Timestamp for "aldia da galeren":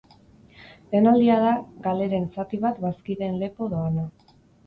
1.11-2.25